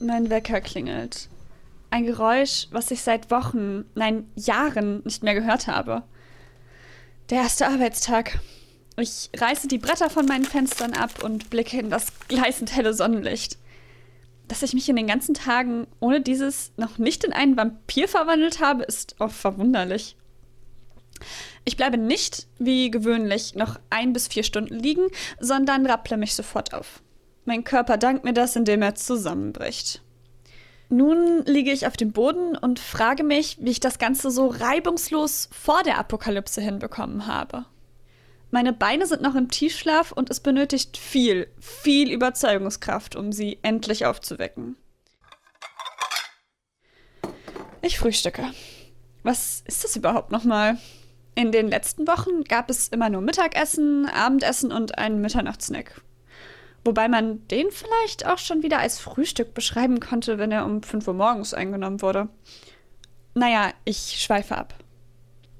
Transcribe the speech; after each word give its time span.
Mein 0.00 0.30
Wecker 0.30 0.60
klingelt. 0.60 1.28
Ein 1.90 2.04
Geräusch, 2.04 2.66
was 2.70 2.90
ich 2.90 3.02
seit 3.02 3.30
Wochen, 3.30 3.84
nein, 3.94 4.26
Jahren 4.34 5.02
nicht 5.04 5.22
mehr 5.22 5.34
gehört 5.34 5.66
habe. 5.66 6.02
Der 7.30 7.42
erste 7.42 7.66
Arbeitstag. 7.66 8.40
Ich 9.00 9.30
reiße 9.36 9.68
die 9.68 9.78
Bretter 9.78 10.10
von 10.10 10.26
meinen 10.26 10.44
Fenstern 10.44 10.92
ab 10.92 11.22
und 11.22 11.50
blicke 11.50 11.78
in 11.78 11.88
das 11.88 12.06
gleißend 12.26 12.74
helle 12.74 12.94
Sonnenlicht. 12.94 13.56
Dass 14.48 14.62
ich 14.62 14.74
mich 14.74 14.88
in 14.88 14.96
den 14.96 15.06
ganzen 15.06 15.34
Tagen 15.34 15.86
ohne 16.00 16.20
dieses 16.20 16.72
noch 16.76 16.98
nicht 16.98 17.22
in 17.22 17.32
einen 17.32 17.56
Vampir 17.56 18.08
verwandelt 18.08 18.60
habe, 18.60 18.82
ist 18.82 19.14
auch 19.20 19.30
verwunderlich. 19.30 20.16
Ich 21.64 21.76
bleibe 21.76 21.98
nicht, 21.98 22.48
wie 22.58 22.90
gewöhnlich, 22.90 23.54
noch 23.54 23.78
ein 23.90 24.12
bis 24.12 24.26
vier 24.26 24.42
Stunden 24.42 24.74
liegen, 24.74 25.06
sondern 25.38 25.86
rapple 25.86 26.16
mich 26.16 26.34
sofort 26.34 26.74
auf. 26.74 27.02
Mein 27.44 27.64
Körper 27.64 27.98
dankt 27.98 28.24
mir 28.24 28.32
das, 28.32 28.56
indem 28.56 28.82
er 28.82 28.94
zusammenbricht. 28.94 30.02
Nun 30.88 31.44
liege 31.44 31.70
ich 31.70 31.86
auf 31.86 31.96
dem 31.96 32.12
Boden 32.12 32.56
und 32.56 32.80
frage 32.80 33.22
mich, 33.22 33.58
wie 33.60 33.70
ich 33.70 33.80
das 33.80 33.98
Ganze 33.98 34.30
so 34.30 34.48
reibungslos 34.48 35.50
vor 35.52 35.82
der 35.82 35.98
Apokalypse 35.98 36.60
hinbekommen 36.60 37.26
habe. 37.26 37.66
Meine 38.50 38.72
Beine 38.72 39.06
sind 39.06 39.20
noch 39.20 39.34
im 39.34 39.50
Tiefschlaf 39.50 40.12
und 40.12 40.30
es 40.30 40.40
benötigt 40.40 40.96
viel, 40.96 41.48
viel 41.60 42.10
Überzeugungskraft, 42.10 43.14
um 43.14 43.30
sie 43.30 43.58
endlich 43.62 44.06
aufzuwecken. 44.06 44.76
Ich 47.82 47.98
frühstücke. 47.98 48.44
Was 49.22 49.62
ist 49.66 49.84
das 49.84 49.96
überhaupt 49.96 50.32
nochmal? 50.32 50.78
In 51.34 51.52
den 51.52 51.68
letzten 51.68 52.08
Wochen 52.08 52.42
gab 52.44 52.70
es 52.70 52.88
immer 52.88 53.10
nur 53.10 53.20
Mittagessen, 53.20 54.06
Abendessen 54.06 54.72
und 54.72 54.98
einen 54.98 55.20
Mitternachtssnack. 55.20 56.00
Wobei 56.84 57.08
man 57.08 57.46
den 57.48 57.70
vielleicht 57.70 58.26
auch 58.26 58.38
schon 58.38 58.62
wieder 58.62 58.78
als 58.78 58.98
Frühstück 58.98 59.52
beschreiben 59.52 60.00
konnte, 60.00 60.38
wenn 60.38 60.52
er 60.52 60.64
um 60.64 60.82
5 60.82 61.06
Uhr 61.06 61.14
morgens 61.14 61.52
eingenommen 61.52 62.00
wurde. 62.00 62.28
Naja, 63.34 63.72
ich 63.84 64.20
schweife 64.20 64.56
ab. 64.56 64.74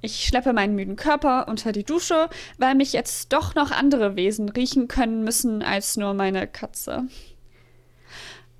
Ich 0.00 0.24
schleppe 0.24 0.52
meinen 0.52 0.76
müden 0.76 0.96
Körper 0.96 1.48
unter 1.48 1.72
die 1.72 1.84
Dusche, 1.84 2.28
weil 2.56 2.74
mich 2.74 2.92
jetzt 2.92 3.32
doch 3.32 3.54
noch 3.54 3.70
andere 3.70 4.14
Wesen 4.16 4.48
riechen 4.48 4.86
können 4.86 5.24
müssen 5.24 5.62
als 5.62 5.96
nur 5.96 6.14
meine 6.14 6.46
Katze. 6.46 7.08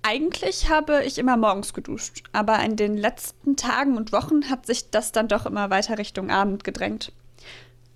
Eigentlich 0.02 0.70
habe 0.70 1.04
ich 1.04 1.18
immer 1.18 1.36
morgens 1.36 1.74
geduscht, 1.74 2.24
aber 2.32 2.60
in 2.60 2.76
den 2.76 2.96
letzten 2.96 3.56
Tagen 3.56 3.96
und 3.96 4.12
Wochen 4.12 4.48
hat 4.48 4.66
sich 4.66 4.90
das 4.90 5.12
dann 5.12 5.28
doch 5.28 5.46
immer 5.46 5.70
weiter 5.70 5.98
Richtung 5.98 6.30
Abend 6.30 6.64
gedrängt. 6.64 7.12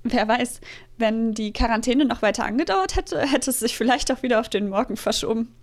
Wer 0.05 0.27
weiß, 0.27 0.61
wenn 0.99 1.33
die 1.33 1.53
Quarantäne 1.53 2.05
noch 2.05 2.23
weiter 2.23 2.45
angedauert 2.45 2.97
hätte, 2.97 3.21
hätte 3.21 3.51
es 3.51 3.61
sich 3.61 3.77
vielleicht 3.77 4.11
auch 4.13 4.23
wieder 4.23 4.41
auf 4.41 4.49
den 4.49 4.69
Morgen 4.69 4.97
verschoben. 4.97 5.55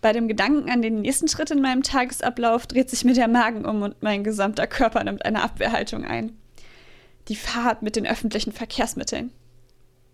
Bei 0.00 0.12
dem 0.12 0.28
Gedanken 0.28 0.70
an 0.70 0.82
den 0.82 1.00
nächsten 1.00 1.28
Schritt 1.28 1.50
in 1.50 1.62
meinem 1.62 1.82
Tagesablauf 1.82 2.66
dreht 2.66 2.90
sich 2.90 3.04
mir 3.04 3.14
der 3.14 3.28
Magen 3.28 3.64
um 3.64 3.82
und 3.82 4.02
mein 4.02 4.24
gesamter 4.24 4.66
Körper 4.66 5.02
nimmt 5.04 5.24
eine 5.24 5.42
Abwehrhaltung 5.42 6.04
ein. 6.04 6.36
Die 7.28 7.36
Fahrt 7.36 7.82
mit 7.82 7.96
den 7.96 8.06
öffentlichen 8.06 8.52
Verkehrsmitteln. 8.52 9.32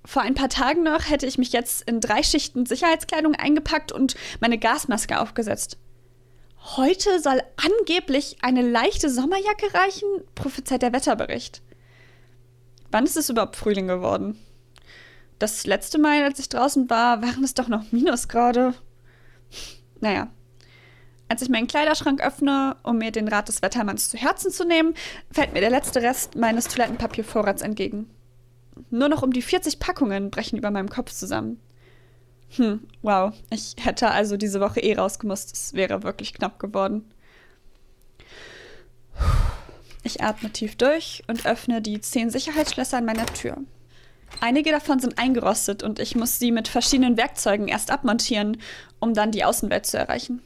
Vor 0.04 0.22
ein 0.22 0.34
paar 0.34 0.48
Tagen 0.48 0.82
noch 0.82 1.08
hätte 1.08 1.26
ich 1.26 1.38
mich 1.38 1.52
jetzt 1.52 1.82
in 1.88 2.00
drei 2.00 2.22
Schichten 2.22 2.66
Sicherheitskleidung 2.66 3.34
eingepackt 3.34 3.92
und 3.92 4.16
meine 4.40 4.58
Gasmaske 4.58 5.20
aufgesetzt. 5.20 5.78
Heute 6.76 7.20
soll 7.20 7.42
angeblich 7.56 8.36
eine 8.42 8.62
leichte 8.62 9.10
Sommerjacke 9.10 9.74
reichen, 9.74 10.08
prophezeit 10.34 10.82
der 10.82 10.92
Wetterbericht. 10.92 11.62
Wann 12.90 13.04
ist 13.04 13.16
es 13.16 13.30
überhaupt 13.30 13.56
Frühling 13.56 13.88
geworden? 13.88 14.38
Das 15.38 15.66
letzte 15.66 15.98
Mal, 15.98 16.22
als 16.22 16.38
ich 16.38 16.48
draußen 16.48 16.88
war, 16.88 17.20
waren 17.22 17.42
es 17.42 17.54
doch 17.54 17.68
noch 17.68 17.90
Minusgrade. 17.90 18.74
Naja. 20.00 20.30
Als 21.32 21.40
ich 21.40 21.48
meinen 21.48 21.66
Kleiderschrank 21.66 22.20
öffne, 22.20 22.76
um 22.82 22.98
mir 22.98 23.10
den 23.10 23.26
Rat 23.26 23.48
des 23.48 23.62
Wettermanns 23.62 24.10
zu 24.10 24.18
Herzen 24.18 24.50
zu 24.50 24.66
nehmen, 24.66 24.92
fällt 25.30 25.54
mir 25.54 25.62
der 25.62 25.70
letzte 25.70 26.02
Rest 26.02 26.36
meines 26.36 26.68
Toilettenpapiervorrats 26.68 27.62
entgegen. 27.62 28.10
Nur 28.90 29.08
noch 29.08 29.22
um 29.22 29.32
die 29.32 29.40
40 29.40 29.78
Packungen 29.78 30.30
brechen 30.30 30.58
über 30.58 30.70
meinem 30.70 30.90
Kopf 30.90 31.10
zusammen. 31.10 31.58
Hm, 32.56 32.86
wow. 33.00 33.32
Ich 33.48 33.76
hätte 33.80 34.10
also 34.10 34.36
diese 34.36 34.60
Woche 34.60 34.80
eh 34.80 34.94
rausgemusst. 34.94 35.56
Es 35.56 35.72
wäre 35.72 36.02
wirklich 36.02 36.34
knapp 36.34 36.58
geworden. 36.58 37.10
Ich 40.02 40.22
atme 40.22 40.50
tief 40.50 40.76
durch 40.76 41.22
und 41.28 41.46
öffne 41.46 41.80
die 41.80 41.98
zehn 42.02 42.28
Sicherheitsschlösser 42.28 42.98
an 42.98 43.06
meiner 43.06 43.24
Tür. 43.24 43.56
Einige 44.42 44.70
davon 44.70 44.98
sind 44.98 45.16
eingerostet 45.16 45.82
und 45.82 45.98
ich 45.98 46.14
muss 46.14 46.38
sie 46.38 46.52
mit 46.52 46.68
verschiedenen 46.68 47.16
Werkzeugen 47.16 47.68
erst 47.68 47.90
abmontieren, 47.90 48.58
um 49.00 49.14
dann 49.14 49.32
die 49.32 49.44
Außenwelt 49.44 49.86
zu 49.86 49.96
erreichen. 49.96 50.42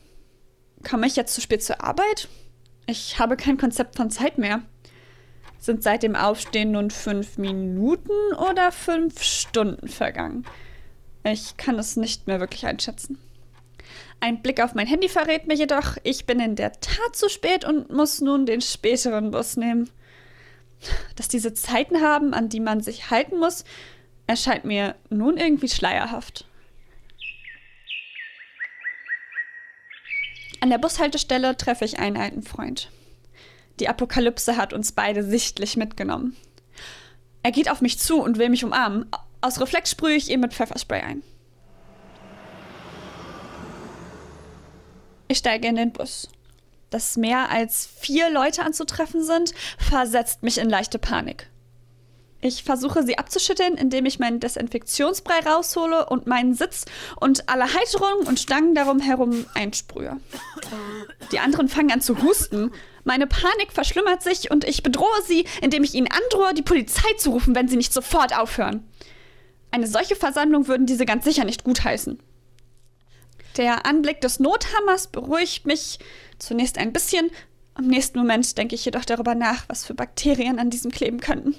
Komme 0.88 1.08
ich 1.08 1.16
jetzt 1.16 1.34
zu 1.34 1.40
spät 1.40 1.64
zur 1.64 1.82
Arbeit? 1.82 2.28
Ich 2.86 3.18
habe 3.18 3.36
kein 3.36 3.58
Konzept 3.58 3.96
von 3.96 4.10
Zeit 4.10 4.38
mehr. 4.38 4.62
Sind 5.58 5.82
seit 5.82 6.04
dem 6.04 6.14
Aufstehen 6.14 6.70
nun 6.70 6.90
fünf 6.90 7.38
Minuten 7.38 8.12
oder 8.50 8.70
fünf 8.70 9.20
Stunden 9.22 9.88
vergangen? 9.88 10.44
Ich 11.24 11.56
kann 11.56 11.76
es 11.78 11.96
nicht 11.96 12.28
mehr 12.28 12.38
wirklich 12.38 12.66
einschätzen. 12.66 13.18
Ein 14.20 14.42
Blick 14.42 14.62
auf 14.62 14.74
mein 14.74 14.86
Handy 14.86 15.08
verrät 15.08 15.48
mir 15.48 15.54
jedoch, 15.54 15.96
ich 16.04 16.24
bin 16.24 16.38
in 16.38 16.54
der 16.54 16.72
Tat 16.72 17.16
zu 17.16 17.28
spät 17.28 17.64
und 17.64 17.90
muss 17.90 18.20
nun 18.20 18.46
den 18.46 18.60
späteren 18.60 19.32
Bus 19.32 19.56
nehmen. 19.56 19.90
Dass 21.16 21.26
diese 21.26 21.52
Zeiten 21.52 22.00
haben, 22.00 22.32
an 22.32 22.48
die 22.48 22.60
man 22.60 22.80
sich 22.80 23.10
halten 23.10 23.38
muss, 23.38 23.64
erscheint 24.28 24.64
mir 24.64 24.94
nun 25.10 25.36
irgendwie 25.36 25.68
schleierhaft. 25.68 26.45
An 30.60 30.70
der 30.70 30.78
Bushaltestelle 30.78 31.56
treffe 31.56 31.84
ich 31.84 31.98
einen 31.98 32.16
alten 32.16 32.42
Freund. 32.42 32.90
Die 33.78 33.88
Apokalypse 33.88 34.56
hat 34.56 34.72
uns 34.72 34.92
beide 34.92 35.22
sichtlich 35.22 35.76
mitgenommen. 35.76 36.36
Er 37.42 37.52
geht 37.52 37.70
auf 37.70 37.80
mich 37.80 37.98
zu 37.98 38.20
und 38.20 38.38
will 38.38 38.48
mich 38.48 38.64
umarmen. 38.64 39.06
Aus 39.40 39.60
Reflex 39.60 39.90
sprühe 39.90 40.16
ich 40.16 40.30
ihm 40.30 40.40
mit 40.40 40.54
Pfefferspray 40.54 41.02
ein. 41.02 41.22
Ich 45.28 45.38
steige 45.38 45.68
in 45.68 45.76
den 45.76 45.92
Bus. 45.92 46.28
Dass 46.90 47.16
mehr 47.16 47.50
als 47.50 47.86
vier 47.86 48.30
Leute 48.30 48.62
anzutreffen 48.62 49.22
sind, 49.22 49.52
versetzt 49.78 50.42
mich 50.42 50.58
in 50.58 50.70
leichte 50.70 50.98
Panik. 50.98 51.50
Ich 52.40 52.62
versuche 52.64 53.02
sie 53.02 53.18
abzuschütteln, 53.18 53.76
indem 53.76 54.04
ich 54.04 54.18
meinen 54.18 54.40
Desinfektionsbrei 54.40 55.40
raushole 55.40 56.06
und 56.06 56.26
meinen 56.26 56.54
Sitz 56.54 56.84
und 57.18 57.48
alle 57.48 57.72
Halterungen 57.72 58.26
und 58.26 58.38
Stangen 58.38 58.74
darum 58.74 59.00
herum 59.00 59.46
einsprühe. 59.54 60.18
Die 61.32 61.38
anderen 61.38 61.68
fangen 61.68 61.90
an 61.92 62.02
zu 62.02 62.22
husten. 62.22 62.72
Meine 63.04 63.26
Panik 63.26 63.72
verschlimmert 63.72 64.22
sich 64.22 64.50
und 64.50 64.64
ich 64.64 64.82
bedrohe 64.82 65.22
sie, 65.26 65.46
indem 65.62 65.82
ich 65.82 65.94
ihnen 65.94 66.08
androhe, 66.10 66.52
die 66.54 66.62
Polizei 66.62 67.08
zu 67.16 67.30
rufen, 67.30 67.54
wenn 67.54 67.68
sie 67.68 67.76
nicht 67.76 67.92
sofort 67.92 68.36
aufhören. 68.36 68.86
Eine 69.70 69.86
solche 69.86 70.16
Versammlung 70.16 70.68
würden 70.68 70.86
diese 70.86 71.06
ganz 71.06 71.24
sicher 71.24 71.44
nicht 71.44 71.64
gutheißen. 71.64 72.18
Der 73.56 73.86
Anblick 73.86 74.20
des 74.20 74.40
Nothammers 74.40 75.06
beruhigt 75.06 75.66
mich 75.66 75.98
zunächst 76.38 76.76
ein 76.76 76.92
bisschen. 76.92 77.30
Im 77.78 77.88
nächsten 77.88 78.18
Moment 78.18 78.56
denke 78.58 78.74
ich 78.74 78.84
jedoch 78.84 79.04
darüber 79.04 79.34
nach, 79.34 79.64
was 79.68 79.84
für 79.84 79.94
Bakterien 79.94 80.58
an 80.58 80.70
diesem 80.70 80.90
kleben 80.90 81.20
könnten. 81.20 81.54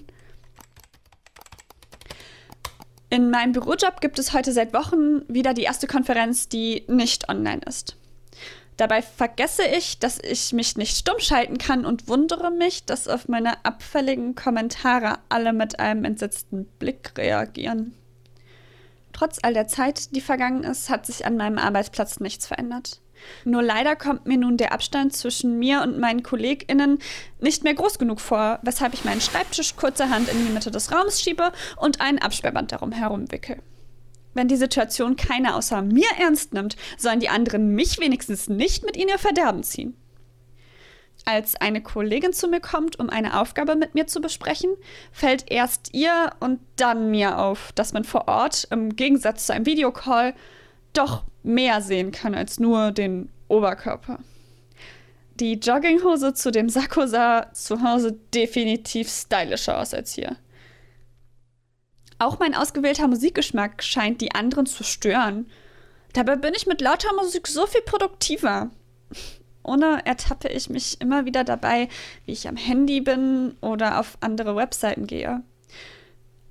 In 3.09 3.29
meinem 3.29 3.53
Bürojob 3.53 4.01
gibt 4.01 4.19
es 4.19 4.33
heute 4.33 4.51
seit 4.51 4.73
Wochen 4.73 5.21
wieder 5.27 5.53
die 5.53 5.63
erste 5.63 5.87
Konferenz, 5.87 6.49
die 6.49 6.83
nicht 6.87 7.29
online 7.29 7.61
ist. 7.65 7.95
Dabei 8.75 9.01
vergesse 9.01 9.63
ich, 9.65 9.97
dass 9.97 10.19
ich 10.19 10.53
mich 10.53 10.77
nicht 10.77 10.97
stumm 10.97 11.19
schalten 11.19 11.57
kann 11.57 11.85
und 11.85 12.07
wundere 12.07 12.51
mich, 12.51 12.85
dass 12.85 13.07
auf 13.07 13.27
meine 13.27 13.65
abfälligen 13.65 14.35
Kommentare 14.35 15.17
alle 15.29 15.51
mit 15.51 15.79
einem 15.79 16.05
entsetzten 16.05 16.65
Blick 16.77 17.13
reagieren. 17.17 17.95
Trotz 19.13 19.39
all 19.41 19.53
der 19.53 19.67
Zeit, 19.67 20.15
die 20.15 20.21
vergangen 20.21 20.63
ist, 20.63 20.89
hat 20.89 21.07
sich 21.07 21.25
an 21.25 21.37
meinem 21.37 21.57
Arbeitsplatz 21.57 22.19
nichts 22.19 22.45
verändert. 22.45 23.01
Nur 23.45 23.61
leider 23.61 23.95
kommt 23.95 24.25
mir 24.25 24.37
nun 24.37 24.57
der 24.57 24.71
Abstand 24.71 25.13
zwischen 25.13 25.59
mir 25.59 25.81
und 25.81 25.99
meinen 25.99 26.23
KollegInnen 26.23 26.99
nicht 27.39 27.63
mehr 27.63 27.73
groß 27.73 27.99
genug 27.99 28.19
vor, 28.19 28.59
weshalb 28.61 28.93
ich 28.93 29.05
meinen 29.05 29.21
Schreibtisch 29.21 29.75
kurzerhand 29.75 30.29
in 30.29 30.45
die 30.45 30.51
Mitte 30.51 30.71
des 30.71 30.91
Raums 30.91 31.21
schiebe 31.21 31.51
und 31.77 32.01
ein 32.01 32.19
Absperrband 32.19 32.71
darum 32.71 32.91
herumwickel. 32.91 33.57
Wenn 34.33 34.47
die 34.47 34.55
Situation 34.55 35.15
keiner 35.15 35.55
außer 35.55 35.81
mir 35.81 36.07
ernst 36.19 36.53
nimmt, 36.53 36.75
sollen 36.97 37.19
die 37.19 37.29
anderen 37.29 37.73
mich 37.73 37.99
wenigstens 37.99 38.47
nicht 38.47 38.85
mit 38.85 38.95
in 38.95 39.07
ihr 39.07 39.17
Verderben 39.17 39.63
ziehen. 39.63 39.95
Als 41.25 41.55
eine 41.55 41.81
Kollegin 41.81 42.31
zu 42.31 42.47
mir 42.47 42.61
kommt, 42.61 42.99
um 42.99 43.09
eine 43.09 43.41
Aufgabe 43.41 43.75
mit 43.75 43.95
mir 43.95 44.07
zu 44.07 44.21
besprechen, 44.21 44.69
fällt 45.11 45.51
erst 45.51 45.93
ihr 45.93 46.31
und 46.39 46.59
dann 46.75 47.11
mir 47.11 47.39
auf, 47.39 47.71
dass 47.73 47.93
man 47.93 48.03
vor 48.03 48.27
Ort 48.27 48.67
im 48.71 48.95
Gegensatz 48.95 49.47
zu 49.47 49.53
einem 49.53 49.65
Videocall 49.65 50.35
doch 50.97 51.23
mehr 51.43 51.81
sehen 51.81 52.11
kann 52.11 52.35
als 52.35 52.59
nur 52.59 52.91
den 52.91 53.29
Oberkörper. 53.47 54.19
Die 55.35 55.53
Jogginghose 55.53 56.33
zu 56.33 56.51
dem 56.51 56.67
Sakko 56.67 57.05
sah 57.05 57.53
zu 57.53 57.83
Hause 57.83 58.13
definitiv 58.33 59.09
stylischer 59.09 59.79
aus 59.79 59.93
als 59.93 60.13
hier. 60.13 60.35
Auch 62.19 62.39
mein 62.39 62.55
ausgewählter 62.55 63.07
Musikgeschmack 63.07 63.83
scheint 63.83 64.21
die 64.21 64.33
anderen 64.33 64.65
zu 64.65 64.83
stören. 64.83 65.47
Dabei 66.13 66.35
bin 66.35 66.55
ich 66.55 66.65
mit 66.65 66.81
lauter 66.81 67.13
Musik 67.13 67.47
so 67.47 67.67
viel 67.67 67.81
produktiver. 67.81 68.71
Ohne 69.61 70.03
ertappe 70.05 70.47
ich 70.47 70.69
mich 70.69 70.99
immer 71.01 71.25
wieder 71.25 71.43
dabei, 71.43 71.89
wie 72.25 72.31
ich 72.31 72.47
am 72.47 72.55
Handy 72.55 73.01
bin 73.01 73.55
oder 73.61 73.99
auf 73.99 74.17
andere 74.21 74.55
Webseiten 74.55 75.05
gehe. 75.05 75.43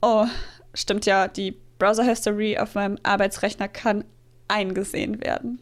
Oh, 0.00 0.26
stimmt 0.75 1.06
ja, 1.06 1.26
die 1.26 1.56
Browser 1.78 2.04
History 2.04 2.58
auf 2.58 2.75
meinem 2.75 2.99
Arbeitsrechner 3.02 3.66
kann 3.66 4.04
eingesehen 4.48 5.22
werden. 5.22 5.60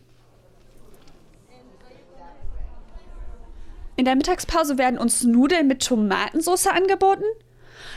In 3.96 4.04
der 4.04 4.16
Mittagspause 4.16 4.76
werden 4.76 4.98
uns 4.98 5.22
Nudeln 5.22 5.68
mit 5.68 5.86
Tomatensauce 5.86 6.66
angeboten. 6.66 7.24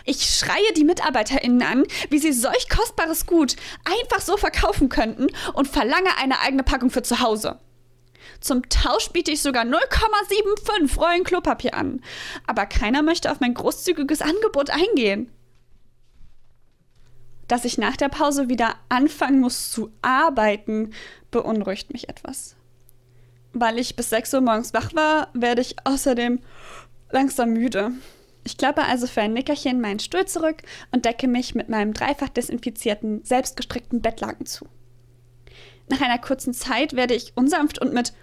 Ich 0.06 0.26
schreie 0.26 0.74
die 0.76 0.84
MitarbeiterInnen 0.84 1.64
an, 1.64 1.84
wie 2.10 2.20
sie 2.20 2.32
solch 2.32 2.70
kostbares 2.70 3.26
Gut 3.26 3.56
einfach 3.84 4.22
so 4.22 4.38
verkaufen 4.38 4.90
könnten 4.90 5.28
und 5.54 5.68
verlange 5.68 6.18
eine 6.18 6.40
eigene 6.40 6.64
Packung 6.64 6.92
für 6.92 7.04
zu 7.04 7.20
Hause. 7.20 7.60
Zum 8.40 8.70
Tausch 8.70 9.10
biete 9.10 9.32
ich 9.32 9.42
sogar 9.42 9.64
0,75 9.64 11.00
Rollen 11.00 11.24
Klopapier 11.24 11.74
an. 11.74 12.02
Aber 12.46 12.66
keiner 12.66 13.02
möchte 13.02 13.32
auf 13.32 13.40
mein 13.40 13.54
großzügiges 13.54 14.22
Angebot 14.22 14.70
eingehen. 14.70 15.32
Dass 17.48 17.66
ich 17.66 17.78
nach 17.78 17.96
der 17.96 18.10
Pause 18.10 18.50
wieder 18.50 18.76
anfangen 18.90 19.40
muss 19.40 19.72
zu 19.72 19.92
arbeiten, 20.02 20.92
beunruhigt 21.32 21.94
mich 21.94 22.10
etwas. 22.10 22.56
Weil 23.54 23.80
ich 23.80 23.96
bis 23.96 24.10
6 24.10 24.34
Uhr 24.36 24.42
morgens 24.42 24.74
wach 24.74 24.94
war, 24.94 25.30
werde 25.34 25.62
ich 25.62 25.76
außerdem 25.86 26.40
langsam 27.10 27.54
müde. 27.54 27.92
Ich 28.44 28.58
klappe 28.58 28.84
also 28.84 29.08
für 29.08 29.22
ein 29.22 29.34
Nickerchen 29.34 29.82
meinen 29.82 30.00
Stuhl 30.00 30.26
zurück 30.26 30.62
und 30.92 31.06
decke 31.06 31.28
mich 31.28 31.56
mit 31.56 31.70
meinem 31.70 31.94
dreifach 31.94 32.30
desinfizierten, 32.30 33.24
selbstgestrickten 33.24 34.02
Bettlaken 34.02 34.46
zu. 34.46 34.68
Nach 35.90 36.02
einer 36.02 36.18
kurzen 36.18 36.54
Zeit 36.54 36.96
werde 36.96 37.14
ich 37.14 37.34
unsanft 37.36 37.80
und 37.80 37.94
mit 37.94 38.14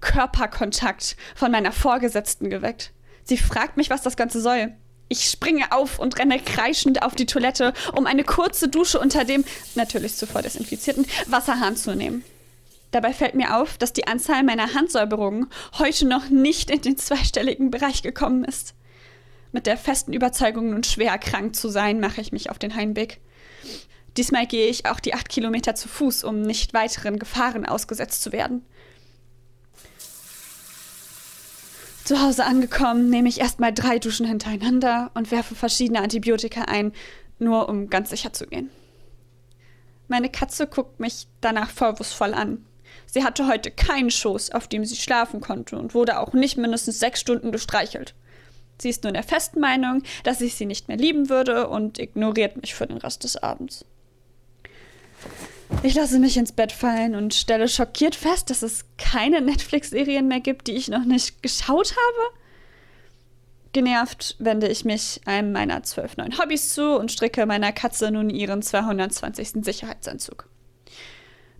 Körperkontakt 0.00 1.16
von 1.34 1.50
meiner 1.50 1.72
Vorgesetzten 1.72 2.50
geweckt. 2.50 2.92
Sie 3.24 3.36
fragt 3.36 3.76
mich, 3.76 3.90
was 3.90 4.02
das 4.02 4.16
Ganze 4.16 4.40
soll. 4.40 4.72
Ich 5.08 5.24
springe 5.24 5.72
auf 5.72 5.98
und 5.98 6.18
renne 6.18 6.38
kreischend 6.38 7.02
auf 7.02 7.14
die 7.14 7.26
Toilette, 7.26 7.72
um 7.94 8.06
eine 8.06 8.24
kurze 8.24 8.68
Dusche 8.68 9.00
unter 9.00 9.24
dem, 9.24 9.44
natürlich 9.74 10.16
zuvor 10.16 10.42
desinfizierten, 10.42 11.06
Wasserhahn 11.26 11.76
zu 11.76 11.94
nehmen. 11.94 12.24
Dabei 12.90 13.12
fällt 13.12 13.34
mir 13.34 13.56
auf, 13.56 13.78
dass 13.78 13.92
die 13.92 14.06
Anzahl 14.06 14.42
meiner 14.42 14.74
Handsäuberungen 14.74 15.48
heute 15.78 16.06
noch 16.06 16.28
nicht 16.28 16.70
in 16.70 16.82
den 16.82 16.96
zweistelligen 16.96 17.70
Bereich 17.70 18.02
gekommen 18.02 18.44
ist. 18.44 18.74
Mit 19.52 19.66
der 19.66 19.78
festen 19.78 20.12
Überzeugung, 20.12 20.70
nun 20.70 20.84
schwer 20.84 21.16
krank 21.18 21.56
zu 21.56 21.68
sein, 21.68 22.00
mache 22.00 22.20
ich 22.20 22.32
mich 22.32 22.50
auf 22.50 22.58
den 22.58 22.74
Heimweg. 22.74 23.20
Diesmal 24.16 24.46
gehe 24.46 24.68
ich 24.68 24.86
auch 24.86 25.00
die 25.00 25.14
acht 25.14 25.28
Kilometer 25.28 25.74
zu 25.74 25.88
Fuß, 25.88 26.24
um 26.24 26.42
nicht 26.42 26.74
weiteren 26.74 27.18
Gefahren 27.18 27.64
ausgesetzt 27.66 28.22
zu 28.22 28.32
werden. 28.32 28.64
Zu 32.08 32.22
Hause 32.22 32.46
angekommen, 32.46 33.10
nehme 33.10 33.28
ich 33.28 33.38
erstmal 33.38 33.70
drei 33.70 33.98
Duschen 33.98 34.24
hintereinander 34.24 35.10
und 35.12 35.30
werfe 35.30 35.54
verschiedene 35.54 36.00
Antibiotika 36.00 36.62
ein, 36.62 36.94
nur 37.38 37.68
um 37.68 37.90
ganz 37.90 38.08
sicher 38.08 38.32
zu 38.32 38.46
gehen. 38.46 38.70
Meine 40.06 40.30
Katze 40.30 40.66
guckt 40.66 41.00
mich 41.00 41.26
danach 41.42 41.68
vorwurfsvoll 41.68 42.32
an. 42.32 42.64
Sie 43.04 43.24
hatte 43.24 43.46
heute 43.46 43.70
keinen 43.70 44.10
Schoß, 44.10 44.52
auf 44.52 44.68
dem 44.68 44.86
sie 44.86 44.96
schlafen 44.96 45.42
konnte 45.42 45.78
und 45.78 45.92
wurde 45.92 46.18
auch 46.18 46.32
nicht 46.32 46.56
mindestens 46.56 46.98
sechs 46.98 47.20
Stunden 47.20 47.52
gestreichelt. 47.52 48.14
Sie 48.80 48.88
ist 48.88 49.04
nun 49.04 49.12
der 49.12 49.22
festen 49.22 49.60
Meinung, 49.60 50.02
dass 50.24 50.40
ich 50.40 50.54
sie 50.54 50.64
nicht 50.64 50.88
mehr 50.88 50.96
lieben 50.96 51.28
würde 51.28 51.68
und 51.68 51.98
ignoriert 51.98 52.56
mich 52.56 52.74
für 52.74 52.86
den 52.86 52.96
Rest 52.96 53.24
des 53.24 53.36
Abends. 53.36 53.84
Ich 55.82 55.94
lasse 55.94 56.18
mich 56.18 56.36
ins 56.36 56.52
Bett 56.52 56.72
fallen 56.72 57.14
und 57.14 57.34
stelle 57.34 57.68
schockiert 57.68 58.14
fest, 58.14 58.50
dass 58.50 58.62
es 58.62 58.84
keine 58.96 59.40
Netflix-Serien 59.40 60.26
mehr 60.26 60.40
gibt, 60.40 60.66
die 60.66 60.72
ich 60.72 60.88
noch 60.88 61.04
nicht 61.04 61.42
geschaut 61.42 61.92
habe. 61.92 62.34
Genervt 63.72 64.36
wende 64.38 64.66
ich 64.68 64.84
mich 64.84 65.20
einem 65.26 65.52
meiner 65.52 65.82
zwölf 65.82 66.16
neuen 66.16 66.38
Hobbys 66.38 66.70
zu 66.70 66.98
und 66.98 67.12
stricke 67.12 67.46
meiner 67.46 67.72
Katze 67.72 68.10
nun 68.10 68.30
ihren 68.30 68.62
220. 68.62 69.64
Sicherheitsanzug. 69.64 70.48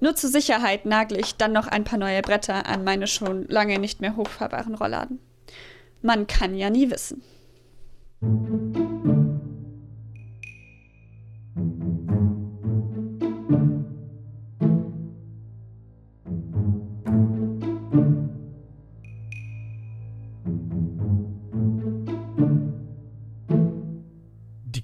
Nur 0.01 0.17
zur 0.17 0.31
Sicherheit 0.31 0.87
nagle 0.87 1.19
ich 1.19 1.37
dann 1.37 1.53
noch 1.53 1.67
ein 1.67 1.85
paar 1.85 1.99
neue 1.99 2.23
Bretter 2.23 2.67
an 2.67 2.85
meine 2.85 3.07
schon 3.07 3.47
lange 3.49 3.79
nicht 3.79 4.01
mehr 4.01 4.17
hochfahrbaren 4.17 4.75
Rollladen. 4.75 5.21
Man 6.03 6.27
kann 6.27 6.55
ja 6.55 6.71
nie 6.71 6.91
wissen. 6.91 7.23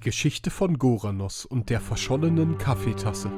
Geschichte 0.05 0.51
von 0.51 0.77
Goranos 0.77 1.45
und 1.45 1.71
der 1.71 1.81
verschollenen 1.81 2.59
Kaffeetasse. 2.59 3.31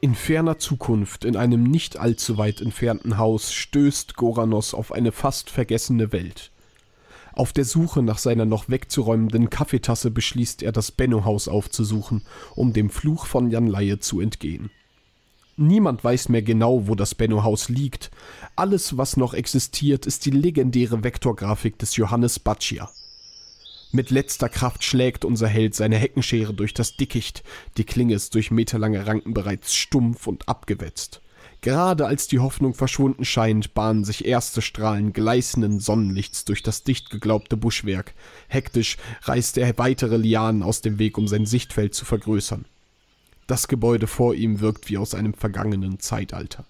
In 0.00 0.14
ferner 0.14 0.58
Zukunft, 0.58 1.26
in 1.26 1.36
einem 1.36 1.64
nicht 1.64 1.98
allzu 1.98 2.38
weit 2.38 2.62
entfernten 2.62 3.18
Haus, 3.18 3.52
stößt 3.52 4.16
Goranos 4.16 4.72
auf 4.72 4.90
eine 4.90 5.12
fast 5.12 5.50
vergessene 5.50 6.12
Welt. 6.12 6.53
Auf 7.36 7.52
der 7.52 7.64
Suche 7.64 8.00
nach 8.00 8.18
seiner 8.18 8.44
noch 8.44 8.68
wegzuräumenden 8.68 9.50
Kaffeetasse 9.50 10.12
beschließt 10.12 10.62
er, 10.62 10.70
das 10.70 10.92
Benno-Haus 10.92 11.48
aufzusuchen, 11.48 12.22
um 12.54 12.72
dem 12.72 12.90
Fluch 12.90 13.26
von 13.26 13.50
Jan 13.50 13.66
Laie 13.66 13.98
zu 13.98 14.20
entgehen. 14.20 14.70
Niemand 15.56 16.04
weiß 16.04 16.28
mehr 16.28 16.42
genau, 16.42 16.86
wo 16.86 16.94
das 16.94 17.16
Benno-Haus 17.16 17.68
liegt. 17.68 18.12
Alles, 18.54 18.96
was 18.98 19.16
noch 19.16 19.34
existiert, 19.34 20.06
ist 20.06 20.26
die 20.26 20.30
legendäre 20.30 21.02
Vektorgrafik 21.02 21.76
des 21.78 21.96
Johannes 21.96 22.38
Baccia. 22.38 22.88
Mit 23.90 24.10
letzter 24.10 24.48
Kraft 24.48 24.84
schlägt 24.84 25.24
unser 25.24 25.48
Held 25.48 25.74
seine 25.74 25.96
Heckenschere 25.96 26.54
durch 26.54 26.72
das 26.72 26.96
Dickicht, 26.96 27.42
die 27.76 27.84
Klinge 27.84 28.14
ist 28.14 28.34
durch 28.34 28.52
meterlange 28.52 29.06
Ranken 29.08 29.34
bereits 29.34 29.74
stumpf 29.74 30.28
und 30.28 30.48
abgewetzt. 30.48 31.20
Gerade 31.64 32.04
als 32.06 32.28
die 32.28 32.40
Hoffnung 32.40 32.74
verschwunden 32.74 33.24
scheint, 33.24 33.72
bahnen 33.72 34.04
sich 34.04 34.26
erste 34.26 34.60
Strahlen 34.60 35.14
gleißenden 35.14 35.80
Sonnenlichts 35.80 36.44
durch 36.44 36.62
das 36.62 36.82
dicht 36.82 37.08
geglaubte 37.08 37.56
Buschwerk. 37.56 38.12
Hektisch 38.48 38.98
reißt 39.22 39.56
er 39.56 39.78
weitere 39.78 40.18
Lianen 40.18 40.62
aus 40.62 40.82
dem 40.82 40.98
Weg, 40.98 41.16
um 41.16 41.26
sein 41.26 41.46
Sichtfeld 41.46 41.94
zu 41.94 42.04
vergrößern. 42.04 42.66
Das 43.46 43.66
Gebäude 43.66 44.06
vor 44.06 44.34
ihm 44.34 44.60
wirkt 44.60 44.90
wie 44.90 44.98
aus 44.98 45.14
einem 45.14 45.32
vergangenen 45.32 46.00
Zeitalter. 46.00 46.66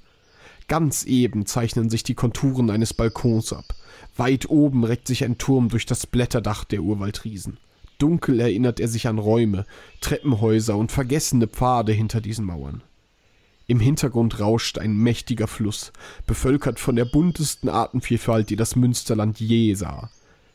Ganz 0.69 1.03
eben 1.03 1.45
zeichnen 1.45 1.91
sich 1.91 2.05
die 2.05 2.15
Konturen 2.15 2.71
eines 2.71 2.95
Balkons 2.95 3.53
ab. 3.53 3.75
Weit 4.17 4.49
oben 4.49 4.85
reckt 4.85 5.09
sich 5.09 5.25
ein 5.25 5.39
Turm 5.39 5.71
durch 5.71 5.87
das 5.87 6.07
Blätterdach 6.07 6.63
der 6.63 6.83
Urwaldriesen. 6.83 7.57
Dunkel 7.99 8.39
erinnert 8.39 8.79
er 8.79 8.87
sich 8.87 9.09
an 9.09 9.19
Räume, 9.19 9.67
Treppenhäuser 10.01 10.77
und 10.77 10.93
vergessene 10.93 11.49
Pfade 11.49 11.91
hinter 11.91 12.21
diesen 12.21 12.45
Mauern. 12.45 12.85
Im 13.67 13.81
Hintergrund 13.81 14.41
rauscht 14.41 14.79
ein 14.79 14.97
mächtiger 14.97 15.47
Fluss, 15.47 15.93
bevölkert 16.27 16.79
von 16.79 16.97
der 16.97 17.07
buntesten 17.07 17.71
Artenvielfalt, 17.71 18.51
die 18.51 18.57
das 18.57 18.77
Münsterland 18.77 19.41
je 19.41 19.73
sah. 19.75 20.11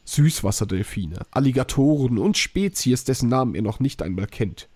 Süßwasserdelfine, 0.05 1.25
Alligatoren 1.31 2.17
und 2.17 2.37
Spezies, 2.37 3.03
dessen 3.03 3.29
Namen 3.29 3.55
er 3.55 3.61
noch 3.61 3.79
nicht 3.79 4.01
einmal 4.01 4.27
kennt. 4.27 4.69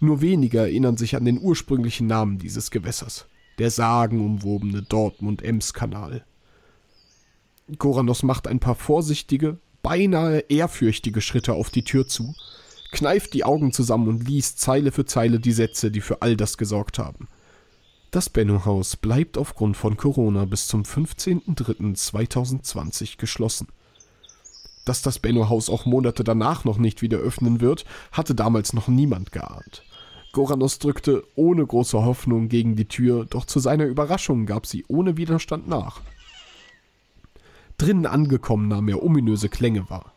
Nur 0.00 0.20
wenige 0.20 0.58
erinnern 0.58 0.96
sich 0.96 1.16
an 1.16 1.24
den 1.24 1.40
ursprünglichen 1.40 2.06
Namen 2.06 2.38
dieses 2.38 2.70
Gewässers, 2.70 3.26
der 3.58 3.70
sagenumwobene 3.70 4.82
Dortmund-Ems-Kanal. 4.82 6.24
Goranos 7.78 8.22
macht 8.22 8.46
ein 8.46 8.60
paar 8.60 8.74
vorsichtige, 8.74 9.58
beinahe 9.82 10.40
ehrfürchtige 10.48 11.20
Schritte 11.20 11.54
auf 11.54 11.70
die 11.70 11.84
Tür 11.84 12.06
zu, 12.06 12.34
kneift 12.92 13.34
die 13.34 13.44
Augen 13.44 13.72
zusammen 13.72 14.08
und 14.08 14.28
liest 14.28 14.60
Zeile 14.60 14.92
für 14.92 15.04
Zeile 15.04 15.40
die 15.40 15.52
Sätze, 15.52 15.90
die 15.90 16.00
für 16.00 16.22
all 16.22 16.36
das 16.36 16.58
gesorgt 16.58 16.98
haben. 16.98 17.28
Das 18.14 18.30
Benno-Haus 18.30 18.94
bleibt 18.94 19.36
aufgrund 19.36 19.76
von 19.76 19.96
Corona 19.96 20.44
bis 20.44 20.68
zum 20.68 20.84
15.03.2020 20.84 23.18
geschlossen. 23.18 23.66
Dass 24.84 25.02
das 25.02 25.18
Benno-Haus 25.18 25.68
auch 25.68 25.84
Monate 25.84 26.22
danach 26.22 26.64
noch 26.64 26.78
nicht 26.78 27.02
wieder 27.02 27.18
öffnen 27.18 27.60
wird, 27.60 27.84
hatte 28.12 28.36
damals 28.36 28.72
noch 28.72 28.86
niemand 28.86 29.32
geahnt. 29.32 29.82
Goranos 30.30 30.78
drückte 30.78 31.24
ohne 31.34 31.66
große 31.66 32.04
Hoffnung 32.04 32.48
gegen 32.48 32.76
die 32.76 32.86
Tür, 32.86 33.24
doch 33.24 33.46
zu 33.46 33.58
seiner 33.58 33.86
Überraschung 33.86 34.46
gab 34.46 34.64
sie 34.64 34.84
ohne 34.86 35.16
Widerstand 35.16 35.66
nach. 35.66 36.00
Drinnen 37.78 38.06
angekommen 38.06 38.68
nahm 38.68 38.86
er 38.86 39.02
ominöse 39.02 39.48
Klänge 39.48 39.90
wahr. 39.90 40.12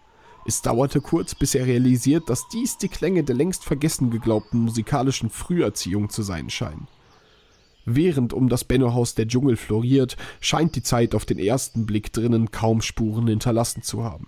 Es 0.46 0.62
dauerte 0.62 1.02
kurz, 1.02 1.34
bis 1.34 1.56
er 1.56 1.66
realisiert, 1.66 2.30
dass 2.30 2.48
dies 2.50 2.78
die 2.78 2.90
Klänge 2.90 3.24
der 3.24 3.36
längst 3.36 3.64
vergessen 3.64 4.12
geglaubten 4.12 4.60
musikalischen 4.60 5.32
Früherziehung 5.32 6.12
zu 6.12 6.22
sein 6.22 6.52
scheinen. 6.52 6.88
Während 7.90 8.34
um 8.34 8.50
das 8.50 8.66
Benno-Haus 8.66 9.16
der 9.16 9.30
Dschungel 9.30 9.56
floriert, 9.56 10.18
scheint 10.42 10.76
die 10.76 10.84
Zeit 10.84 11.16
auf 11.16 11.24
den 11.24 11.40
ersten 11.40 11.86
Blick 11.86 12.12
drinnen 12.12 12.52
kaum 12.52 12.82
Spuren 12.82 13.30
hinterlassen 13.30 13.82
zu 13.82 14.04
haben. 14.04 14.28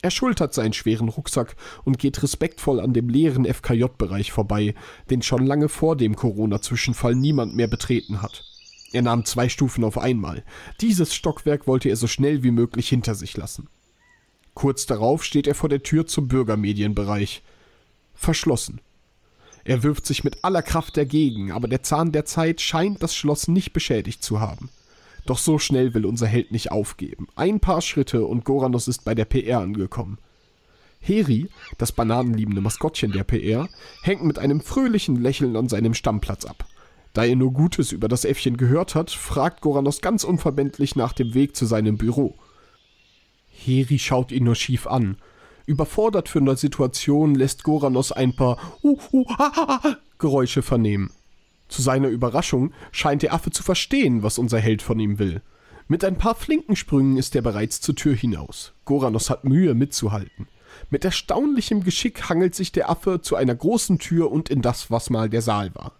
Er 0.00 0.12
schultert 0.12 0.54
seinen 0.54 0.72
schweren 0.72 1.08
Rucksack 1.08 1.56
und 1.82 1.98
geht 1.98 2.22
respektvoll 2.22 2.78
an 2.78 2.92
dem 2.92 3.08
leeren 3.08 3.52
FKJ-Bereich 3.52 4.30
vorbei, 4.30 4.76
den 5.10 5.22
schon 5.22 5.44
lange 5.44 5.68
vor 5.68 5.96
dem 5.96 6.14
Corona-Zwischenfall 6.14 7.16
niemand 7.16 7.56
mehr 7.56 7.66
betreten 7.66 8.22
hat. 8.22 8.44
Er 8.92 9.02
nahm 9.02 9.24
zwei 9.24 9.48
Stufen 9.48 9.82
auf 9.82 9.98
einmal. 9.98 10.44
Dieses 10.80 11.12
Stockwerk 11.12 11.66
wollte 11.66 11.88
er 11.88 11.96
so 11.96 12.06
schnell 12.06 12.44
wie 12.44 12.52
möglich 12.52 12.88
hinter 12.88 13.16
sich 13.16 13.36
lassen. 13.36 13.68
Kurz 14.54 14.86
darauf 14.86 15.24
steht 15.24 15.48
er 15.48 15.56
vor 15.56 15.68
der 15.68 15.82
Tür 15.82 16.06
zum 16.06 16.28
Bürgermedienbereich. 16.28 17.42
Verschlossen. 18.14 18.80
Er 19.64 19.82
wirft 19.82 20.06
sich 20.06 20.24
mit 20.24 20.44
aller 20.44 20.62
Kraft 20.62 20.96
dagegen, 20.96 21.52
aber 21.52 21.68
der 21.68 21.82
Zahn 21.82 22.12
der 22.12 22.24
Zeit 22.24 22.60
scheint 22.60 23.02
das 23.02 23.14
Schloss 23.14 23.48
nicht 23.48 23.72
beschädigt 23.72 24.22
zu 24.22 24.40
haben. 24.40 24.70
Doch 25.26 25.38
so 25.38 25.58
schnell 25.58 25.94
will 25.94 26.06
unser 26.06 26.26
Held 26.26 26.50
nicht 26.50 26.72
aufgeben. 26.72 27.28
Ein 27.36 27.60
paar 27.60 27.82
Schritte 27.82 28.24
und 28.24 28.44
Goranos 28.44 28.88
ist 28.88 29.04
bei 29.04 29.14
der 29.14 29.26
PR 29.26 29.60
angekommen. 29.60 30.18
Heri, 31.00 31.48
das 31.78 31.92
bananenliebende 31.92 32.60
Maskottchen 32.60 33.12
der 33.12 33.24
PR, 33.24 33.68
hängt 34.02 34.24
mit 34.24 34.38
einem 34.38 34.60
fröhlichen 34.60 35.16
Lächeln 35.16 35.56
an 35.56 35.68
seinem 35.68 35.94
Stammplatz 35.94 36.44
ab. 36.44 36.66
Da 37.12 37.24
er 37.24 37.36
nur 37.36 37.52
Gutes 37.52 37.92
über 37.92 38.08
das 38.08 38.24
Äffchen 38.24 38.56
gehört 38.56 38.94
hat, 38.94 39.10
fragt 39.10 39.62
Goranos 39.62 40.00
ganz 40.00 40.24
unverbindlich 40.24 40.96
nach 40.96 41.12
dem 41.12 41.34
Weg 41.34 41.56
zu 41.56 41.66
seinem 41.66 41.96
Büro. 41.96 42.36
Heri 43.48 43.98
schaut 43.98 44.30
ihn 44.32 44.44
nur 44.44 44.54
schief 44.54 44.86
an 44.86 45.16
Überfordert 45.70 46.28
für 46.28 46.40
eine 46.40 46.56
Situation 46.56 47.36
lässt 47.36 47.62
Goranos 47.62 48.10
ein 48.10 48.34
paar 48.34 48.58
uh, 48.82 48.98
uh, 49.12 49.24
ha, 49.38 49.52
ha, 49.54 49.80
ha, 49.84 49.96
Geräusche 50.18 50.62
vernehmen. 50.62 51.12
Zu 51.68 51.80
seiner 51.80 52.08
Überraschung 52.08 52.72
scheint 52.90 53.22
der 53.22 53.32
Affe 53.32 53.52
zu 53.52 53.62
verstehen, 53.62 54.24
was 54.24 54.38
unser 54.38 54.58
Held 54.58 54.82
von 54.82 54.98
ihm 54.98 55.20
will. 55.20 55.42
Mit 55.86 56.04
ein 56.04 56.18
paar 56.18 56.34
flinken 56.34 56.74
Sprüngen 56.74 57.16
ist 57.16 57.36
er 57.36 57.42
bereits 57.42 57.80
zur 57.80 57.94
Tür 57.94 58.16
hinaus. 58.16 58.72
Goranos 58.84 59.30
hat 59.30 59.44
Mühe 59.44 59.74
mitzuhalten. 59.74 60.48
Mit 60.90 61.04
erstaunlichem 61.04 61.84
Geschick 61.84 62.28
hangelt 62.28 62.56
sich 62.56 62.72
der 62.72 62.90
Affe 62.90 63.20
zu 63.20 63.36
einer 63.36 63.54
großen 63.54 64.00
Tür 64.00 64.32
und 64.32 64.50
in 64.50 64.62
das, 64.62 64.90
was 64.90 65.08
mal 65.08 65.30
der 65.30 65.42
Saal 65.42 65.72
war. 65.76 65.92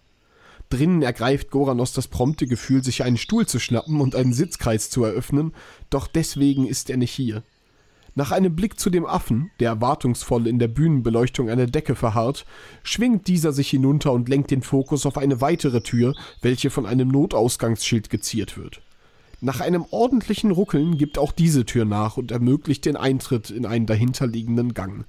Drinnen 0.68 1.02
ergreift 1.02 1.52
Goranos 1.52 1.92
das 1.92 2.08
prompte 2.08 2.48
Gefühl, 2.48 2.82
sich 2.82 3.04
einen 3.04 3.18
Stuhl 3.18 3.46
zu 3.46 3.60
schnappen 3.60 4.00
und 4.00 4.16
einen 4.16 4.32
Sitzkreis 4.32 4.90
zu 4.90 5.04
eröffnen, 5.04 5.52
doch 5.90 6.08
deswegen 6.08 6.66
ist 6.66 6.90
er 6.90 6.96
nicht 6.96 7.12
hier. 7.12 7.44
Nach 8.14 8.32
einem 8.32 8.56
Blick 8.56 8.78
zu 8.80 8.90
dem 8.90 9.06
Affen, 9.06 9.50
der 9.60 9.70
erwartungsvoll 9.70 10.46
in 10.46 10.58
der 10.58 10.68
Bühnenbeleuchtung 10.68 11.48
einer 11.48 11.66
Decke 11.66 11.94
verharrt, 11.94 12.44
schwingt 12.82 13.28
dieser 13.28 13.52
sich 13.52 13.70
hinunter 13.70 14.12
und 14.12 14.28
lenkt 14.28 14.50
den 14.50 14.62
Fokus 14.62 15.06
auf 15.06 15.16
eine 15.16 15.40
weitere 15.40 15.80
Tür, 15.80 16.14
welche 16.42 16.70
von 16.70 16.86
einem 16.86 17.08
Notausgangsschild 17.08 18.10
geziert 18.10 18.58
wird. 18.58 18.82
Nach 19.40 19.60
einem 19.60 19.86
ordentlichen 19.90 20.50
Ruckeln 20.50 20.98
gibt 20.98 21.16
auch 21.16 21.32
diese 21.32 21.64
Tür 21.64 21.84
nach 21.84 22.16
und 22.16 22.30
ermöglicht 22.30 22.84
den 22.84 22.96
Eintritt 22.96 23.50
in 23.50 23.64
einen 23.64 23.86
dahinterliegenden 23.86 24.74
Gang. 24.74 25.06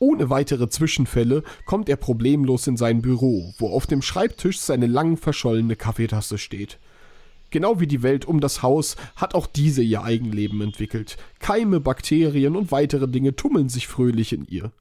Ohne 0.00 0.28
weitere 0.28 0.68
Zwischenfälle 0.68 1.44
kommt 1.66 1.88
er 1.88 1.96
problemlos 1.96 2.66
in 2.66 2.76
sein 2.76 3.00
Büro, 3.00 3.54
wo 3.58 3.68
auf 3.68 3.86
dem 3.86 4.02
Schreibtisch 4.02 4.58
seine 4.58 4.86
lang 4.86 5.16
verschollene 5.16 5.76
Kaffeetasse 5.76 6.38
steht. 6.38 6.78
Genau 7.54 7.78
wie 7.78 7.86
die 7.86 8.02
Welt 8.02 8.24
um 8.24 8.40
das 8.40 8.64
Haus 8.64 8.96
hat 9.14 9.36
auch 9.36 9.46
diese 9.46 9.80
ihr 9.80 10.02
Eigenleben 10.02 10.60
entwickelt. 10.60 11.16
Keime, 11.38 11.78
Bakterien 11.78 12.56
und 12.56 12.72
weitere 12.72 13.06
Dinge 13.06 13.36
tummeln 13.36 13.68
sich 13.68 13.86
fröhlich 13.86 14.32
in 14.32 14.44
ihr. 14.48 14.72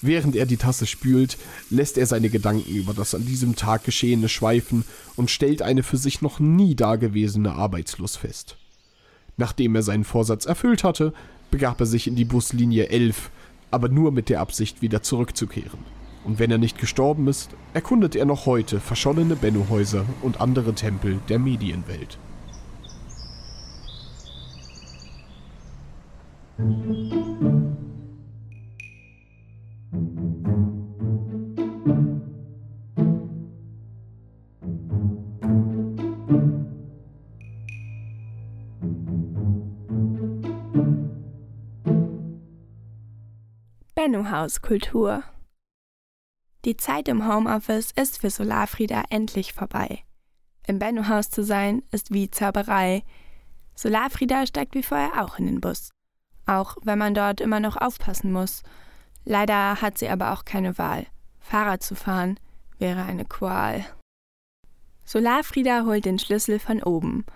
Während 0.00 0.36
er 0.36 0.46
die 0.46 0.56
Tasse 0.56 0.86
spült, 0.86 1.36
lässt 1.70 1.98
er 1.98 2.06
seine 2.06 2.30
Gedanken 2.30 2.70
über 2.70 2.94
das 2.94 3.16
an 3.16 3.26
diesem 3.26 3.56
Tag 3.56 3.82
Geschehene 3.82 4.28
schweifen 4.28 4.84
und 5.16 5.28
stellt 5.28 5.60
eine 5.60 5.82
für 5.82 5.96
sich 5.96 6.22
noch 6.22 6.38
nie 6.38 6.76
dagewesene 6.76 7.52
Arbeitslust 7.52 8.18
fest. 8.18 8.58
Nachdem 9.36 9.74
er 9.74 9.82
seinen 9.82 10.04
Vorsatz 10.04 10.46
erfüllt 10.46 10.84
hatte, 10.84 11.12
begab 11.50 11.80
er 11.80 11.86
sich 11.86 12.06
in 12.06 12.14
die 12.14 12.24
Buslinie 12.24 12.90
11, 12.90 13.32
aber 13.72 13.88
nur 13.88 14.12
mit 14.12 14.28
der 14.28 14.38
Absicht, 14.38 14.82
wieder 14.82 15.02
zurückzukehren. 15.02 15.80
Und 16.24 16.38
wenn 16.38 16.50
er 16.50 16.58
nicht 16.58 16.78
gestorben 16.78 17.28
ist, 17.28 17.50
erkundet 17.74 18.16
er 18.16 18.24
noch 18.24 18.46
heute 18.46 18.80
verschollene 18.80 19.36
Benno-Häuser 19.36 20.06
und 20.22 20.40
andere 20.40 20.74
Tempel 20.74 21.20
der 21.28 21.38
Medienwelt. 21.38 22.18
Benno-Haus 43.94 44.62
Kultur 44.62 45.22
die 46.64 46.76
Zeit 46.76 47.08
im 47.08 47.28
Homeoffice 47.28 47.90
ist 47.92 48.20
für 48.20 48.30
Solarfrieda 48.30 49.04
endlich 49.10 49.52
vorbei. 49.52 50.04
Im 50.66 50.78
Benno-Haus 50.78 51.30
zu 51.30 51.44
sein, 51.44 51.82
ist 51.90 52.12
wie 52.12 52.30
Zauberei. 52.30 53.02
Solarfrieda 53.74 54.46
steigt 54.46 54.74
wie 54.74 54.82
vorher 54.82 55.22
auch 55.22 55.38
in 55.38 55.46
den 55.46 55.60
Bus. 55.60 55.90
Auch 56.46 56.76
wenn 56.82 56.98
man 56.98 57.14
dort 57.14 57.40
immer 57.40 57.60
noch 57.60 57.76
aufpassen 57.76 58.32
muss. 58.32 58.62
Leider 59.24 59.80
hat 59.80 59.98
sie 59.98 60.08
aber 60.08 60.32
auch 60.32 60.44
keine 60.44 60.78
Wahl. 60.78 61.06
Fahrrad 61.38 61.82
zu 61.82 61.94
fahren 61.94 62.40
wäre 62.78 63.02
eine 63.04 63.24
Qual. 63.24 63.84
Solarfrieda 65.04 65.84
holt 65.84 66.06
den 66.06 66.18
Schlüssel 66.18 66.58
von 66.58 66.82
oben. 66.82 67.26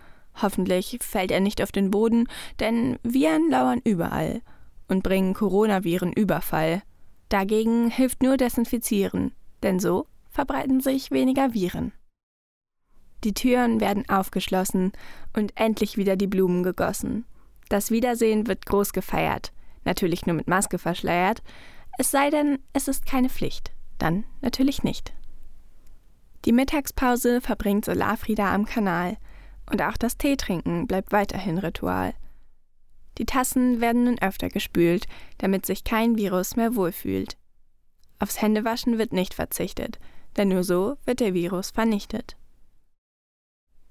Hoffentlich 0.41 0.99
fällt 1.03 1.31
er 1.31 1.41
nicht 1.41 1.63
auf 1.63 1.73
den 1.73 1.91
Boden, 1.91 2.29
denn 2.61 2.99
Viren 3.03 3.51
lauern 3.51 3.81
überall 3.85 4.41
und 4.89 5.03
bringen 5.03 5.35
Coronaviren 5.35 6.13
Überfall. 6.13 6.83
Dagegen 7.29 7.91
hilft 7.91 8.23
nur 8.23 8.37
Desinfizieren, 8.37 9.33
denn 9.63 9.79
so 9.79 10.07
verbreiten 10.31 10.81
sich 10.81 11.11
weniger 11.11 11.53
Viren. 11.53 11.93
Die 13.25 13.35
Türen 13.35 13.81
werden 13.81 14.09
aufgeschlossen 14.09 14.93
und 15.37 15.53
endlich 15.57 15.97
wieder 15.97 16.17
die 16.17 16.29
Blumen 16.29 16.63
gegossen. 16.63 17.25
Das 17.69 17.91
Wiedersehen 17.91 18.47
wird 18.47 18.65
groß 18.67 18.93
gefeiert, 18.93 19.53
natürlich 19.85 20.25
nur 20.27 20.37
mit 20.37 20.49
Maske 20.49 20.79
verschleiert, 20.79 21.43
es 21.99 22.13
sei 22.13 22.31
denn, 22.31 22.61
es 22.73 22.87
ist 22.87 23.07
keine 23.07 23.29
Pflicht, 23.29 23.73
dann 23.99 24.25
natürlich 24.41 24.85
nicht. 24.85 25.13
Die 26.45 26.53
Mittagspause 26.53 27.41
verbringt 27.41 27.85
Solarfrieda 27.85 28.55
am 28.55 28.65
Kanal 28.65 29.17
und 29.71 29.83
auch 29.83 29.97
das 29.97 30.17
Teetrinken 30.17 30.87
bleibt 30.87 31.11
weiterhin 31.11 31.59
Ritual. 31.59 32.15
Die 33.19 33.27
Tassen 33.27 33.81
werden 33.81 34.05
nun 34.05 34.19
öfter 34.21 34.49
gespült, 34.49 35.07
damit 35.39 35.67
sich 35.67 35.85
kein 35.85 36.17
Virus 36.17 36.57
mehr 36.57 36.77
wohlfühlt. 36.77 37.37
Aufs 38.21 38.41
Händewaschen 38.41 38.99
wird 38.99 39.13
nicht 39.13 39.35
verzichtet, 39.35 39.99
denn 40.37 40.49
nur 40.49 40.65
so 40.65 40.97
wird 41.05 41.21
der 41.21 41.35
Virus 41.35 41.71
vernichtet. 41.71 42.37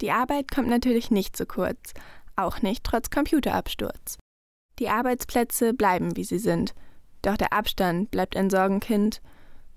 Die 0.01 0.11
Arbeit 0.11 0.51
kommt 0.51 0.69
natürlich 0.69 1.11
nicht 1.11 1.35
zu 1.35 1.45
kurz, 1.45 1.93
auch 2.35 2.61
nicht 2.61 2.83
trotz 2.83 3.09
Computerabsturz. 3.09 4.17
Die 4.79 4.89
Arbeitsplätze 4.89 5.73
bleiben, 5.73 6.15
wie 6.15 6.23
sie 6.23 6.39
sind, 6.39 6.73
doch 7.21 7.35
der 7.35 7.51
Abstand 7.51 8.11
bleibt 8.11 8.37
ein 8.37 8.49
Sorgenkind. 8.49 9.21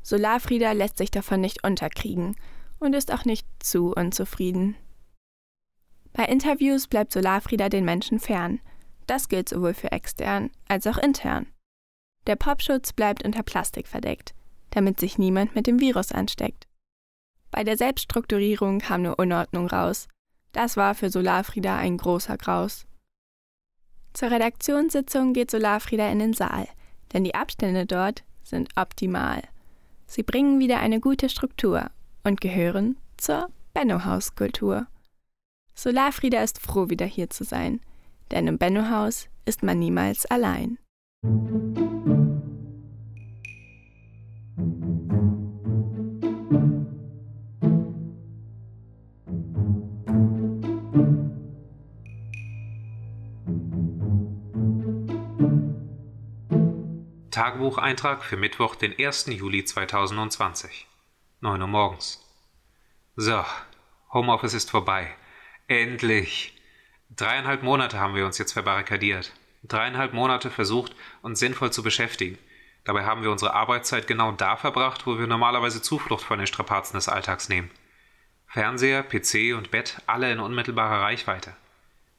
Solarfrieda 0.03 0.73
lässt 0.73 0.99
sich 0.99 1.11
davon 1.11 1.41
nicht 1.41 1.65
unterkriegen 1.65 2.37
und 2.79 2.95
ist 2.95 3.13
auch 3.13 3.25
nicht 3.25 3.47
zu 3.61 3.93
unzufrieden. 3.95 4.77
Bei 6.13 6.25
Interviews 6.25 6.87
bleibt 6.87 7.13
Solarfrieda 7.13 7.69
den 7.69 7.85
Menschen 7.85 8.21
fern, 8.21 8.61
das 9.11 9.29
gilt 9.29 9.49
sowohl 9.49 9.75
für 9.75 9.91
extern 9.91 10.51
als 10.69 10.87
auch 10.87 10.97
intern. 10.97 11.47
Der 12.29 12.37
Popschutz 12.37 12.93
bleibt 12.93 13.25
unter 13.25 13.43
Plastik 13.43 13.89
verdeckt, 13.89 14.35
damit 14.71 15.01
sich 15.01 15.19
niemand 15.19 15.57
mit 15.57 15.67
dem 15.67 15.81
Virus 15.81 16.13
ansteckt. 16.13 16.69
Bei 17.51 17.65
der 17.65 17.77
Selbststrukturierung 17.77 18.79
kam 18.79 19.03
nur 19.03 19.19
Unordnung 19.19 19.67
raus. 19.67 20.07
Das 20.53 20.77
war 20.77 20.95
für 20.95 21.11
Solarfrieda 21.11 21.77
ein 21.77 21.97
großer 21.97 22.37
Graus. 22.39 22.87
Zur 24.13 24.31
Redaktionssitzung 24.31 25.33
geht 25.33 25.51
Solarfrieda 25.51 26.09
in 26.09 26.21
den 26.21 26.33
Saal, 26.33 26.69
denn 27.13 27.25
die 27.25 27.35
Abstände 27.35 27.87
dort 27.87 28.23
sind 28.45 28.69
optimal. 28.77 29.43
Sie 30.07 30.23
bringen 30.23 30.61
wieder 30.61 30.79
eine 30.79 31.01
gute 31.01 31.29
Struktur 31.29 31.91
und 32.23 32.41
gehören 32.41 32.97
zur 33.17 33.49
Benno-Haus-Kultur. 33.75 34.87
Solarfrieda 35.75 36.43
ist 36.43 36.61
froh, 36.61 36.91
wieder 36.91 37.07
hier 37.07 37.31
zu 37.31 37.43
sein, 37.43 37.81
denn 38.31 38.47
im 38.47 38.59
Benno-Haus 38.59 39.29
ist 39.45 39.63
man 39.63 39.79
niemals 39.79 40.27
allein. 40.27 40.79
Tagebucheintrag 57.31 58.23
für 58.23 58.37
Mittwoch, 58.37 58.75
den 58.75 58.95
1. 58.99 59.27
Juli 59.27 59.65
2020. 59.65 60.87
9 61.41 61.63
Uhr 61.63 61.67
morgens. 61.69 62.23
So, 63.17 63.45
Homeoffice 64.13 64.55
ist 64.55 64.71
vorbei. 64.71 65.09
Endlich. 65.67 66.60
Dreieinhalb 67.17 67.63
Monate 67.63 67.99
haben 67.99 68.15
wir 68.15 68.25
uns 68.25 68.39
jetzt 68.39 68.53
verbarrikadiert. 68.53 69.33
Dreieinhalb 69.65 70.13
Monate 70.13 70.49
versucht, 70.49 70.95
uns 71.23 71.41
sinnvoll 71.41 71.73
zu 71.73 71.83
beschäftigen. 71.83 72.39
Dabei 72.85 73.05
haben 73.05 73.23
wir 73.23 73.31
unsere 73.31 73.53
Arbeitszeit 73.53 74.07
genau 74.07 74.33
da 74.33 74.57
verbracht, 74.57 75.07
wo 75.07 75.19
wir 75.19 75.27
normalerweise 75.27 75.83
Zuflucht 75.83 76.25
von 76.25 76.39
den 76.39 76.47
Strapazen 76.47 76.97
des 76.97 77.09
Alltags 77.09 77.49
nehmen. 77.49 77.71
Fernseher, 78.47 79.03
PC 79.03 79.57
und 79.57 79.71
Bett 79.71 80.01
alle 80.07 80.33
in 80.33 80.41
unmittelbarer 80.41 81.03
Reichweite. 81.03 81.55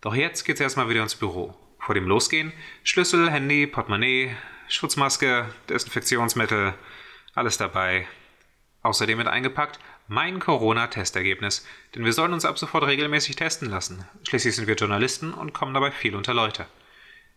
Doch 0.01 0.13
jetzt 0.13 0.43
geht's 0.43 0.61
erstmal 0.61 0.89
wieder 0.89 1.03
ins 1.03 1.15
Büro. 1.15 1.55
Vor 1.79 1.95
dem 1.95 2.07
Losgehen 2.07 2.51
Schlüssel, 2.83 3.31
Handy, 3.31 3.67
Portemonnaie, 3.67 4.35
Schutzmaske, 4.67 5.45
Desinfektionsmittel, 5.69 6.73
alles 7.33 7.57
dabei. 7.57 8.07
Außerdem 8.83 9.17
mit 9.17 9.27
eingepackt 9.27 9.79
mein 10.11 10.41
Corona-Testergebnis, 10.41 11.65
denn 11.95 12.03
wir 12.03 12.11
sollen 12.11 12.33
uns 12.33 12.43
ab 12.43 12.59
sofort 12.59 12.83
regelmäßig 12.83 13.37
testen 13.37 13.69
lassen. 13.69 14.05
Schließlich 14.27 14.57
sind 14.57 14.67
wir 14.67 14.75
Journalisten 14.75 15.33
und 15.33 15.53
kommen 15.53 15.73
dabei 15.73 15.89
viel 15.89 16.17
unter 16.17 16.33
Leute. 16.33 16.65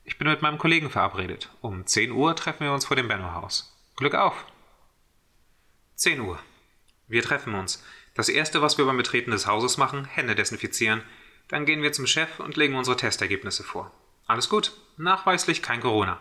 Ich 0.02 0.18
bin 0.18 0.26
mit 0.26 0.42
meinem 0.42 0.58
Kollegen 0.58 0.90
verabredet. 0.90 1.50
Um 1.60 1.86
10 1.86 2.10
Uhr 2.10 2.34
treffen 2.34 2.64
wir 2.64 2.72
uns 2.72 2.84
vor 2.84 2.96
dem 2.96 3.06
Benno-Haus. 3.06 3.78
Glück 3.94 4.16
auf! 4.16 4.44
10 5.94 6.18
Uhr. 6.18 6.40
Wir 7.06 7.22
treffen 7.22 7.54
uns. 7.54 7.80
Das 8.14 8.28
erste, 8.28 8.60
was 8.60 8.76
wir 8.76 8.86
beim 8.86 8.96
Betreten 8.96 9.30
des 9.30 9.46
Hauses 9.46 9.76
machen, 9.76 10.04
Hände 10.06 10.34
desinfizieren. 10.34 11.04
Dann 11.46 11.66
gehen 11.66 11.82
wir 11.82 11.92
zum 11.92 12.08
Chef 12.08 12.40
und 12.40 12.56
legen 12.56 12.74
unsere 12.74 12.96
Testergebnisse 12.96 13.62
vor. 13.62 13.92
Alles 14.26 14.48
gut. 14.48 14.72
Nachweislich 14.96 15.62
kein 15.62 15.80
Corona. 15.80 16.18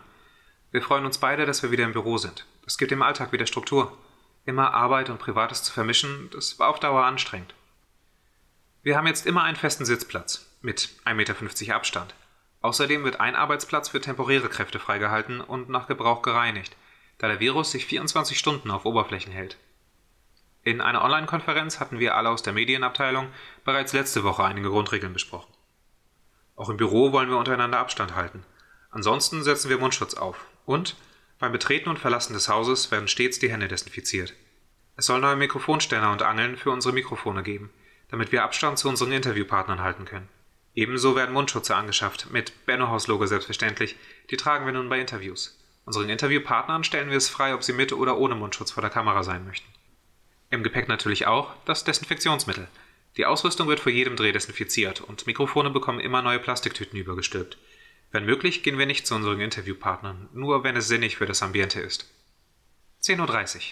Wir 0.70 0.82
freuen 0.82 1.04
uns 1.04 1.18
beide, 1.18 1.46
dass 1.46 1.64
wir 1.64 1.72
wieder 1.72 1.84
im 1.84 1.92
Büro 1.92 2.16
sind. 2.16 2.46
Das 2.62 2.78
gibt 2.78 2.92
dem 2.92 3.02
Alltag 3.02 3.32
wieder 3.32 3.46
Struktur. 3.46 3.98
Immer 4.44 4.74
Arbeit 4.74 5.08
und 5.08 5.18
Privates 5.18 5.62
zu 5.62 5.72
vermischen, 5.72 6.28
das 6.32 6.58
war 6.58 6.68
auf 6.68 6.80
Dauer 6.80 7.04
anstrengend. 7.04 7.54
Wir 8.82 8.96
haben 8.96 9.06
jetzt 9.06 9.26
immer 9.26 9.42
einen 9.42 9.56
festen 9.56 9.86
Sitzplatz 9.86 10.46
mit 10.60 10.90
1,50 11.06 11.14
Meter 11.14 11.74
Abstand. 11.74 12.14
Außerdem 12.60 13.04
wird 13.04 13.20
ein 13.20 13.36
Arbeitsplatz 13.36 13.88
für 13.88 14.00
temporäre 14.00 14.48
Kräfte 14.48 14.78
freigehalten 14.78 15.40
und 15.40 15.68
nach 15.68 15.86
Gebrauch 15.86 16.22
gereinigt, 16.22 16.76
da 17.18 17.28
der 17.28 17.40
Virus 17.40 17.70
sich 17.70 17.86
24 17.86 18.38
Stunden 18.38 18.70
auf 18.70 18.84
Oberflächen 18.84 19.32
hält. 19.32 19.56
In 20.62 20.80
einer 20.80 21.02
Online-Konferenz 21.02 21.80
hatten 21.80 21.98
wir 21.98 22.14
alle 22.14 22.30
aus 22.30 22.42
der 22.42 22.54
Medienabteilung 22.54 23.28
bereits 23.64 23.92
letzte 23.92 24.24
Woche 24.24 24.44
einige 24.44 24.70
Grundregeln 24.70 25.12
besprochen. 25.12 25.52
Auch 26.56 26.70
im 26.70 26.76
Büro 26.76 27.12
wollen 27.12 27.28
wir 27.28 27.36
untereinander 27.36 27.78
Abstand 27.78 28.14
halten. 28.14 28.44
Ansonsten 28.90 29.42
setzen 29.42 29.68
wir 29.68 29.78
Mundschutz 29.78 30.14
auf. 30.14 30.46
Und 30.64 30.96
beim 31.44 31.52
Betreten 31.52 31.90
und 31.90 31.98
Verlassen 31.98 32.32
des 32.32 32.48
Hauses 32.48 32.90
werden 32.90 33.06
stets 33.06 33.38
die 33.38 33.50
Hände 33.50 33.68
desinfiziert. 33.68 34.32
Es 34.96 35.04
soll 35.04 35.20
neue 35.20 35.36
Mikrofonständer 35.36 36.10
und 36.10 36.22
Angeln 36.22 36.56
für 36.56 36.70
unsere 36.70 36.94
Mikrofone 36.94 37.42
geben, 37.42 37.68
damit 38.08 38.32
wir 38.32 38.44
Abstand 38.44 38.78
zu 38.78 38.88
unseren 38.88 39.12
Interviewpartnern 39.12 39.82
halten 39.82 40.06
können. 40.06 40.30
Ebenso 40.74 41.16
werden 41.16 41.34
Mundschutze 41.34 41.76
angeschafft, 41.76 42.30
mit 42.30 42.64
Bennohaus-Logo 42.64 43.26
selbstverständlich. 43.26 43.96
Die 44.30 44.38
tragen 44.38 44.64
wir 44.64 44.72
nun 44.72 44.88
bei 44.88 44.98
Interviews. 44.98 45.60
Unseren 45.84 46.08
Interviewpartnern 46.08 46.82
stellen 46.82 47.10
wir 47.10 47.18
es 47.18 47.28
frei, 47.28 47.52
ob 47.52 47.62
sie 47.62 47.74
mit 47.74 47.92
oder 47.92 48.16
ohne 48.16 48.36
Mundschutz 48.36 48.70
vor 48.70 48.80
der 48.80 48.88
Kamera 48.88 49.22
sein 49.22 49.44
möchten. 49.44 49.68
Im 50.48 50.62
Gepäck 50.62 50.88
natürlich 50.88 51.26
auch 51.26 51.52
das 51.66 51.84
Desinfektionsmittel. 51.84 52.68
Die 53.18 53.26
Ausrüstung 53.26 53.68
wird 53.68 53.80
vor 53.80 53.92
jedem 53.92 54.16
Dreh 54.16 54.32
desinfiziert 54.32 55.02
und 55.02 55.26
Mikrofone 55.26 55.68
bekommen 55.68 56.00
immer 56.00 56.22
neue 56.22 56.38
Plastiktüten 56.38 56.98
übergestülpt. 56.98 57.58
Wenn 58.14 58.26
möglich, 58.26 58.62
gehen 58.62 58.78
wir 58.78 58.86
nicht 58.86 59.08
zu 59.08 59.16
unseren 59.16 59.40
Interviewpartnern, 59.40 60.28
nur 60.32 60.62
wenn 60.62 60.76
es 60.76 60.86
sinnig 60.86 61.16
für 61.16 61.26
das 61.26 61.42
Ambiente 61.42 61.80
ist. 61.80 62.08
10.30 63.02 63.56
Uhr. 63.56 63.62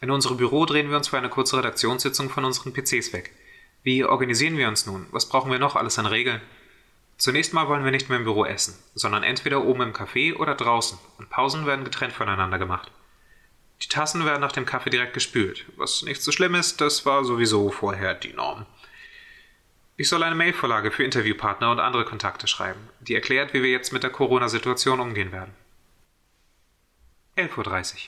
In 0.00 0.10
unserem 0.10 0.38
Büro 0.38 0.64
drehen 0.64 0.88
wir 0.88 0.96
uns 0.96 1.08
für 1.08 1.18
eine 1.18 1.28
kurze 1.28 1.58
Redaktionssitzung 1.58 2.30
von 2.30 2.46
unseren 2.46 2.72
PCs 2.72 3.12
weg. 3.12 3.30
Wie 3.82 4.04
organisieren 4.04 4.56
wir 4.56 4.68
uns 4.68 4.86
nun? 4.86 5.06
Was 5.10 5.28
brauchen 5.28 5.52
wir 5.52 5.58
noch 5.58 5.76
alles 5.76 5.98
an 5.98 6.06
Regeln? 6.06 6.40
Zunächst 7.18 7.52
mal 7.52 7.68
wollen 7.68 7.84
wir 7.84 7.90
nicht 7.90 8.08
mehr 8.08 8.16
im 8.16 8.24
Büro 8.24 8.46
essen, 8.46 8.74
sondern 8.94 9.22
entweder 9.22 9.62
oben 9.62 9.82
im 9.82 9.92
Café 9.92 10.34
oder 10.34 10.54
draußen 10.54 10.98
und 11.18 11.28
Pausen 11.28 11.66
werden 11.66 11.84
getrennt 11.84 12.14
voneinander 12.14 12.58
gemacht. 12.58 12.90
Die 13.82 13.88
Tassen 13.88 14.24
werden 14.24 14.40
nach 14.40 14.52
dem 14.52 14.64
Kaffee 14.64 14.88
direkt 14.88 15.12
gespült, 15.12 15.66
was 15.76 16.04
nicht 16.04 16.22
so 16.22 16.32
schlimm 16.32 16.54
ist, 16.54 16.80
das 16.80 17.04
war 17.04 17.22
sowieso 17.22 17.70
vorher 17.70 18.14
die 18.14 18.32
Norm. 18.32 18.64
Ich 20.00 20.08
soll 20.08 20.22
eine 20.22 20.36
Mailvorlage 20.36 20.92
für 20.92 21.02
Interviewpartner 21.02 21.72
und 21.72 21.80
andere 21.80 22.04
Kontakte 22.04 22.46
schreiben, 22.46 22.88
die 23.00 23.16
erklärt, 23.16 23.52
wie 23.52 23.64
wir 23.64 23.70
jetzt 23.70 23.92
mit 23.92 24.04
der 24.04 24.10
Corona-Situation 24.10 25.00
umgehen 25.00 25.32
werden. 25.32 25.52
11.30 27.36 27.94
Uhr. 27.94 28.00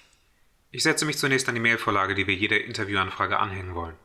Ich 0.70 0.85
setze 0.85 1.05
mich 1.05 1.18
zunächst 1.18 1.48
an 1.48 1.57
die 1.57 1.61
Mailvorlage, 1.61 2.14
die 2.14 2.29
wir 2.29 2.35
jeder 2.35 2.62
Interviewanfrage 2.62 3.40
anhängen 3.40 3.74
wollen. 3.74 3.96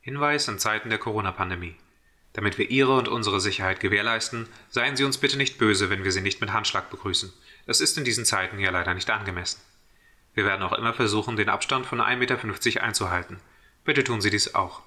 Hinweis 0.00 0.48
in 0.48 0.58
Zeiten 0.58 0.88
der 0.88 0.96
Corona-Pandemie. 0.96 1.76
Damit 2.32 2.56
wir 2.56 2.70
Ihre 2.70 2.96
und 2.96 3.08
unsere 3.08 3.38
Sicherheit 3.38 3.80
gewährleisten, 3.80 4.48
seien 4.70 4.96
Sie 4.96 5.04
uns 5.04 5.18
bitte 5.18 5.36
nicht 5.36 5.58
böse, 5.58 5.90
wenn 5.90 6.04
wir 6.04 6.12
Sie 6.12 6.22
nicht 6.22 6.40
mit 6.40 6.54
Handschlag 6.54 6.88
begrüßen. 6.88 7.30
Das 7.66 7.82
ist 7.82 7.98
in 7.98 8.04
diesen 8.04 8.24
Zeiten 8.24 8.58
ja 8.58 8.70
leider 8.70 8.94
nicht 8.94 9.10
angemessen. 9.10 9.60
Wir 10.32 10.46
werden 10.46 10.62
auch 10.62 10.72
immer 10.72 10.94
versuchen, 10.94 11.36
den 11.36 11.50
Abstand 11.50 11.84
von 11.84 12.00
1,50 12.00 12.16
Meter 12.16 12.82
einzuhalten. 12.82 13.40
Bitte 13.84 14.04
tun 14.04 14.22
Sie 14.22 14.30
dies 14.30 14.54
auch. 14.54 14.80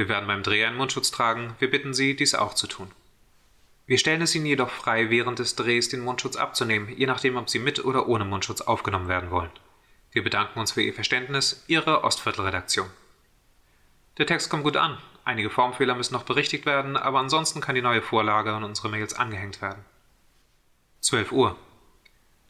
Wir 0.00 0.08
werden 0.08 0.26
beim 0.26 0.42
Dreh 0.42 0.64
einen 0.64 0.78
Mundschutz 0.78 1.10
tragen, 1.10 1.54
wir 1.58 1.70
bitten 1.70 1.92
Sie, 1.92 2.16
dies 2.16 2.34
auch 2.34 2.54
zu 2.54 2.66
tun. 2.66 2.90
Wir 3.86 3.98
stellen 3.98 4.22
es 4.22 4.34
Ihnen 4.34 4.46
jedoch 4.46 4.70
frei, 4.70 5.10
während 5.10 5.38
des 5.38 5.56
Drehs 5.56 5.90
den 5.90 6.00
Mundschutz 6.00 6.36
abzunehmen, 6.36 6.88
je 6.88 7.04
nachdem, 7.04 7.36
ob 7.36 7.50
Sie 7.50 7.58
mit 7.58 7.84
oder 7.84 8.08
ohne 8.08 8.24
Mundschutz 8.24 8.62
aufgenommen 8.62 9.08
werden 9.08 9.30
wollen. 9.30 9.50
Wir 10.10 10.24
bedanken 10.24 10.58
uns 10.58 10.72
für 10.72 10.80
Ihr 10.80 10.94
Verständnis, 10.94 11.64
Ihre 11.66 12.02
Ostviertelredaktion. 12.02 12.88
Der 14.16 14.24
Text 14.24 14.48
kommt 14.48 14.64
gut 14.64 14.78
an, 14.78 14.96
einige 15.26 15.50
Formfehler 15.50 15.94
müssen 15.94 16.14
noch 16.14 16.24
berichtigt 16.24 16.64
werden, 16.64 16.96
aber 16.96 17.18
ansonsten 17.18 17.60
kann 17.60 17.74
die 17.74 17.82
neue 17.82 18.00
Vorlage 18.00 18.54
an 18.54 18.64
unsere 18.64 18.88
Mails 18.88 19.12
angehängt 19.12 19.60
werden. 19.60 19.84
12 21.02 21.30
Uhr. 21.30 21.58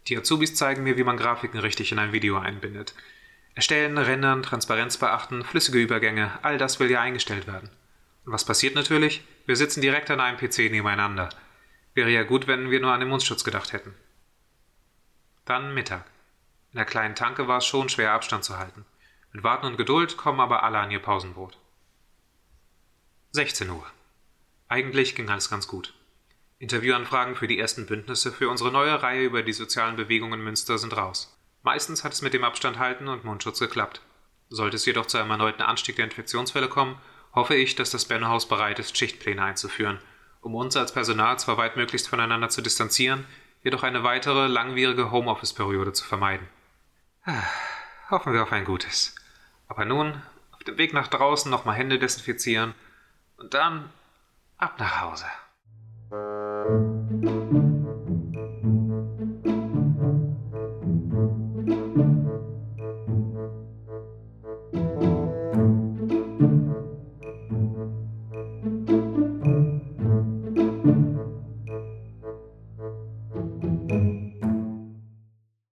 Die 0.07 0.17
Azubis 0.17 0.55
zeigen 0.55 0.85
mir, 0.85 0.97
wie 0.97 1.03
man 1.03 1.17
Grafiken 1.17 1.59
richtig 1.59 1.91
in 1.91 1.99
ein 1.99 2.13
Video 2.13 2.39
einbindet. 2.39 2.95
Erstellen, 3.55 3.99
rendern, 3.99 4.43
Transparenz 4.43 4.97
beachten, 4.97 5.45
flüssige 5.45 5.79
Übergänge, 5.79 6.39
all 6.43 6.59
das 6.59 6.81
will 6.81 6.91
ja 6.91 7.01
eingestellt 7.01 7.47
werden. 7.47 7.69
Und 8.25 8.33
was 8.33 8.45
passiert 8.45 8.75
natürlich? 8.75 9.23
Wir 9.47 9.57
sitzen 9.57 9.81
direkt 9.81 10.11
an 10.11 10.21
einem 10.21 10.39
PC 10.39 10.71
nebeneinander. 10.71 11.31
Wäre 11.95 12.11
ja 12.11 12.23
gut, 12.23 12.47
wenn 12.47 12.71
wir 12.71 12.81
nur 12.81 12.93
an 12.93 13.01
den 13.01 13.09
Mundschutz 13.09 13.45
gedacht 13.45 13.73
hätten. 13.73 13.95
Dann 15.45 15.75
Mittag. 15.75 16.05
In 16.73 16.77
der 16.77 16.85
kleinen 16.85 17.17
Tanke 17.17 17.49
war 17.49 17.59
es 17.59 17.67
schon 17.67 17.89
schwer, 17.89 18.13
Abstand 18.13 18.45
zu 18.45 18.59
halten. 18.59 18.85
Mit 19.33 19.43
Warten 19.43 19.67
und 19.67 19.77
Geduld 19.77 20.17
kommen 20.17 20.41
aber 20.41 20.63
alle 20.63 20.79
an 20.79 20.91
ihr 20.91 21.01
Pausenbrot. 21.01 21.59
16 23.33 23.69
Uhr. 23.71 23.87
Eigentlich 24.69 25.17
ging 25.17 25.29
alles 25.29 25.51
ganz 25.51 25.67
gut. 25.67 25.95
Interviewanfragen 26.61 27.35
für 27.35 27.49
die 27.49 27.59
ersten 27.59 27.87
Bündnisse 27.87 28.31
für 28.31 28.49
unsere 28.49 28.71
neue 28.71 29.03
Reihe 29.03 29.25
über 29.25 29.43
die 29.43 29.53
sozialen 29.53 29.97
Bewegungen 29.97 30.45
Münster 30.45 30.79
sind 30.79 30.97
raus. 30.97 31.37
Meistens 31.62 32.05
hat 32.05 32.12
es 32.12 32.23
mit 32.23 32.33
dem 32.33 32.44
Abstand 32.44 32.79
halten 32.79 33.09
und 33.09 33.25
Mundschutz 33.25 33.59
geklappt. 33.59 34.01
Sollte 34.49 34.77
es 34.77 34.87
jedoch 34.87 35.07
zu 35.07 35.18
einem 35.18 35.31
erneuten 35.31 35.62
Anstieg 35.62 35.96
der 35.96 36.07
Infektionsfälle 36.07 36.68
kommen, 36.68 36.99
hoffe 37.35 37.55
ich, 37.55 37.77
dass 37.77 37.90
das 37.90 38.07
Bennohaus 38.07 38.49
bereit 38.49 38.79
ist, 38.79 38.96
Schichtpläne 38.96 39.42
einzuführen, 39.42 39.99
um 40.40 40.55
uns 40.55 40.77
als 40.77 40.92
Personal 40.92 41.38
zwar 41.38 41.57
weitmöglichst 41.59 42.09
voneinander 42.09 42.49
zu 42.49 42.62
distanzieren, 42.62 43.27
jedoch 43.62 43.83
eine 43.83 44.03
weitere 44.03 44.46
langwierige 44.46 45.11
Homeoffice-Periode 45.11 45.92
zu 45.92 46.05
vermeiden. 46.05 46.49
Ah, 47.25 47.42
hoffen 48.11 48.33
wir 48.33 48.42
auf 48.42 48.53
ein 48.53 48.64
Gutes. 48.64 49.14
Aber 49.68 49.85
nun, 49.85 50.23
auf 50.53 50.64
dem 50.64 50.79
Weg 50.79 50.92
nach 50.92 51.09
draußen 51.09 51.51
nochmal 51.51 51.77
Hände 51.77 51.99
desinfizieren 51.99 52.75
und 53.37 53.55
dann 53.55 53.90
ab 54.57 54.79
nach 54.79 55.01
Hause. 55.03 55.27